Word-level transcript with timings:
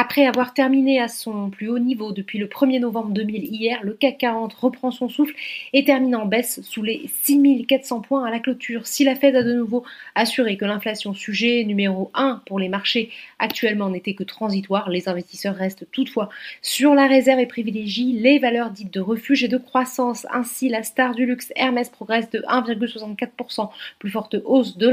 Après 0.00 0.26
avoir 0.26 0.54
terminé 0.54 1.00
à 1.00 1.08
son 1.08 1.50
plus 1.50 1.68
haut 1.68 1.80
niveau 1.80 2.12
depuis 2.12 2.38
le 2.38 2.46
1er 2.46 2.78
novembre 2.78 3.10
2000 3.10 3.52
hier, 3.52 3.80
le 3.82 3.94
CAC 3.94 4.18
40 4.18 4.54
reprend 4.54 4.92
son 4.92 5.08
souffle 5.08 5.34
et 5.72 5.82
termine 5.82 6.14
en 6.14 6.24
baisse 6.24 6.60
sous 6.62 6.84
les 6.84 7.10
6400 7.24 8.02
points 8.02 8.24
à 8.24 8.30
la 8.30 8.38
clôture. 8.38 8.86
Si 8.86 9.02
la 9.02 9.16
Fed 9.16 9.34
a 9.34 9.42
de 9.42 9.52
nouveau 9.52 9.82
assuré 10.14 10.56
que 10.56 10.64
l'inflation, 10.64 11.14
sujet 11.14 11.64
numéro 11.64 12.12
1 12.14 12.42
pour 12.46 12.60
les 12.60 12.68
marchés 12.68 13.10
actuellement, 13.40 13.90
n'était 13.90 14.14
que 14.14 14.22
transitoire, 14.22 14.88
les 14.88 15.08
investisseurs 15.08 15.56
restent 15.56 15.90
toutefois 15.90 16.28
sur 16.62 16.94
la 16.94 17.08
réserve 17.08 17.40
et 17.40 17.46
privilégient 17.46 18.12
les 18.20 18.38
valeurs 18.38 18.70
dites 18.70 18.94
de 18.94 19.00
refuge 19.00 19.42
et 19.42 19.48
de 19.48 19.58
croissance. 19.58 20.28
Ainsi, 20.30 20.68
la 20.68 20.84
star 20.84 21.12
du 21.16 21.26
luxe 21.26 21.52
Hermès 21.56 21.88
progresse 21.88 22.30
de 22.30 22.38
1,64%, 22.42 23.68
plus 23.98 24.10
forte 24.10 24.36
hausse 24.44 24.78
de 24.78 24.88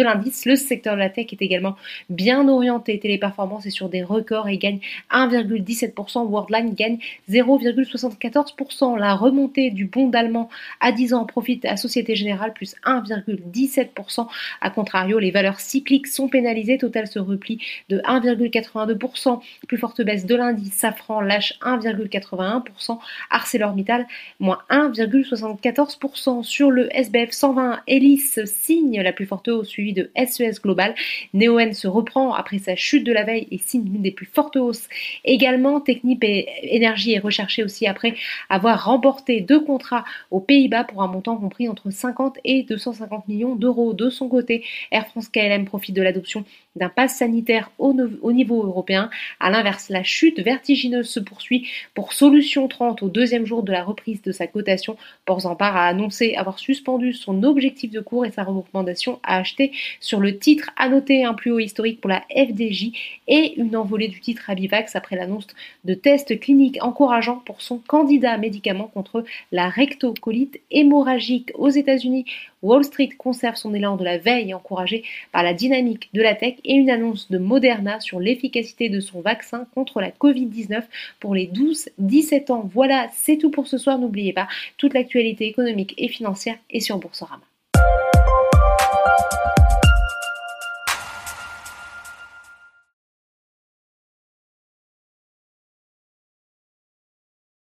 l'indice. 0.00 0.46
Le 0.46 0.56
secteur 0.56 0.94
de 0.94 1.00
la 1.00 1.10
tech 1.10 1.34
est 1.34 1.42
également 1.42 1.76
bien 2.08 2.48
orienté. 2.48 2.98
Téléperformance 2.98 3.66
est 3.66 3.70
sur 3.70 3.90
des 3.90 4.02
records 4.02 4.37
et 4.46 4.58
gagne 4.58 4.80
1,17%. 5.10 6.28
Worldline 6.28 6.74
gagne 6.74 6.98
0,74%. 7.30 8.98
La 8.98 9.14
remontée 9.14 9.70
du 9.70 9.86
bond 9.86 10.10
allemand 10.10 10.48
à 10.80 10.92
10 10.92 11.14
ans 11.14 11.24
profite 11.24 11.64
à 11.64 11.76
Société 11.76 12.14
Générale 12.14 12.52
plus 12.52 12.76
1,17%. 12.84 14.28
A 14.60 14.70
contrario, 14.70 15.18
les 15.18 15.30
valeurs 15.30 15.60
cycliques 15.60 16.06
sont 16.06 16.28
pénalisées. 16.28 16.78
Total 16.78 17.06
se 17.06 17.18
replie 17.18 17.60
de 17.88 17.98
1,82%. 17.98 19.40
Plus 19.66 19.78
forte 19.78 20.02
baisse 20.02 20.26
de 20.26 20.34
l'indice. 20.34 20.74
Safran 20.74 21.20
lâche 21.20 21.54
1,81%. 21.62 22.98
ArcelorMittal 23.30 24.06
moins 24.38 24.60
1,74%. 24.70 26.42
Sur 26.42 26.70
le 26.70 26.94
SBF 26.94 27.30
120, 27.30 27.80
Elis 27.86 28.38
signe 28.46 29.00
la 29.00 29.12
plus 29.12 29.26
forte 29.26 29.48
hausse 29.48 29.68
suivie 29.68 29.92
de 29.92 30.10
SES 30.16 30.58
e 30.58 30.62
Global. 30.62 30.94
Neoen 31.34 31.72
se 31.72 31.88
reprend 31.88 32.34
après 32.34 32.58
sa 32.58 32.76
chute 32.76 33.04
de 33.04 33.12
la 33.12 33.24
veille 33.24 33.48
et 33.50 33.58
signe 33.58 33.86
une 33.94 34.02
des 34.02 34.10
plus 34.10 34.26
forte 34.32 34.56
hausse. 34.56 34.88
Également, 35.24 35.80
Technip 35.80 36.22
Énergie 36.22 37.12
est 37.12 37.18
recherché 37.18 37.62
aussi 37.62 37.86
après 37.86 38.14
avoir 38.48 38.84
remporté 38.84 39.40
deux 39.40 39.60
contrats 39.60 40.04
aux 40.30 40.40
Pays-Bas 40.40 40.84
pour 40.84 41.02
un 41.02 41.08
montant 41.08 41.36
compris 41.36 41.68
entre 41.68 41.90
50 41.90 42.38
et 42.44 42.62
250 42.62 43.28
millions 43.28 43.54
d'euros. 43.54 43.92
De 43.94 44.10
son 44.10 44.28
côté, 44.28 44.64
Air 44.90 45.06
France 45.08 45.28
KLM 45.28 45.64
profite 45.64 45.94
de 45.94 46.02
l'adoption 46.02 46.44
d'un 46.78 46.88
pass 46.88 47.16
sanitaire 47.16 47.70
au, 47.78 47.92
niveau 48.32 48.62
européen. 48.64 49.10
À 49.40 49.50
l'inverse, 49.50 49.88
la 49.88 50.02
chute 50.02 50.40
vertigineuse 50.40 51.08
se 51.08 51.20
poursuit 51.20 51.68
pour 51.94 52.12
Solution 52.12 52.68
30 52.68 53.02
au 53.02 53.08
deuxième 53.08 53.44
jour 53.44 53.62
de 53.62 53.72
la 53.72 53.84
reprise 53.84 54.22
de 54.22 54.32
sa 54.32 54.46
cotation. 54.46 54.96
Porzampar 55.24 55.76
a 55.76 55.86
annoncé 55.86 56.34
avoir 56.34 56.58
suspendu 56.58 57.12
son 57.12 57.42
objectif 57.42 57.90
de 57.90 58.00
cours 58.00 58.24
et 58.24 58.30
sa 58.30 58.44
recommandation 58.44 59.20
à 59.22 59.38
acheter 59.38 59.72
sur 60.00 60.20
le 60.20 60.38
titre. 60.38 60.70
À 60.76 60.88
noter 60.88 61.24
un 61.24 61.34
plus 61.34 61.50
haut 61.50 61.58
historique 61.58 62.00
pour 62.00 62.10
la 62.10 62.22
FDJ 62.34 62.92
et 63.26 63.58
une 63.60 63.76
envolée 63.76 64.08
du 64.08 64.20
titre 64.20 64.48
Abivax 64.48 64.96
après 64.96 65.16
l'annonce 65.16 65.46
de 65.84 65.94
tests 65.94 66.38
cliniques 66.40 66.78
encourageants 66.82 67.42
pour 67.44 67.60
son 67.60 67.78
candidat 67.78 68.38
médicament 68.38 68.88
contre 68.88 69.24
la 69.52 69.68
rectocolite 69.68 70.60
hémorragique 70.70 71.50
aux 71.54 71.68
États-Unis. 71.68 72.24
Wall 72.62 72.84
Street 72.84 73.10
conserve 73.16 73.56
son 73.56 73.74
élan 73.74 73.96
de 73.96 74.04
la 74.04 74.18
veille 74.18 74.52
encouragé 74.52 75.04
par 75.32 75.42
la 75.42 75.54
dynamique 75.54 76.10
de 76.12 76.22
la 76.22 76.34
tech 76.34 76.56
et 76.68 76.74
une 76.74 76.90
annonce 76.90 77.30
de 77.30 77.38
Moderna 77.38 77.98
sur 77.98 78.20
l'efficacité 78.20 78.88
de 78.88 79.00
son 79.00 79.20
vaccin 79.20 79.66
contre 79.74 80.00
la 80.00 80.10
Covid-19 80.10 80.84
pour 81.18 81.34
les 81.34 81.48
12-17 81.48 82.52
ans. 82.52 82.70
Voilà, 82.72 83.08
c'est 83.12 83.38
tout 83.38 83.50
pour 83.50 83.66
ce 83.66 83.78
soir. 83.78 83.98
N'oubliez 83.98 84.32
pas, 84.32 84.46
toute 84.76 84.94
l'actualité 84.94 85.46
économique 85.46 85.94
et 85.98 86.08
financière 86.08 86.56
est 86.70 86.80
sur 86.80 86.98
Boursorama. 86.98 87.42